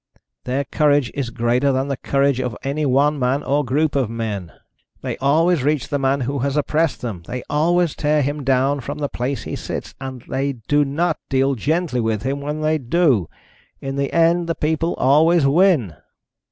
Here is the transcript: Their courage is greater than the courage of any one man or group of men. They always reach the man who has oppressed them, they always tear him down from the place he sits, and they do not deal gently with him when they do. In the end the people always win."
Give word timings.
Their 0.45 0.63
courage 0.63 1.11
is 1.13 1.29
greater 1.29 1.71
than 1.71 1.87
the 1.87 1.95
courage 1.95 2.39
of 2.39 2.57
any 2.63 2.87
one 2.87 3.19
man 3.19 3.43
or 3.43 3.63
group 3.63 3.95
of 3.95 4.09
men. 4.09 4.51
They 5.01 5.15
always 5.17 5.61
reach 5.61 5.89
the 5.89 5.99
man 5.99 6.21
who 6.21 6.39
has 6.39 6.57
oppressed 6.57 7.01
them, 7.01 7.21
they 7.27 7.43
always 7.51 7.93
tear 7.93 8.23
him 8.23 8.43
down 8.43 8.79
from 8.79 8.97
the 8.97 9.07
place 9.07 9.43
he 9.43 9.55
sits, 9.55 9.93
and 10.01 10.23
they 10.27 10.53
do 10.53 10.83
not 10.83 11.19
deal 11.29 11.53
gently 11.53 11.99
with 11.99 12.23
him 12.23 12.41
when 12.41 12.61
they 12.61 12.79
do. 12.79 13.29
In 13.79 13.95
the 13.95 14.11
end 14.11 14.47
the 14.49 14.55
people 14.55 14.95
always 14.95 15.45
win." 15.45 15.95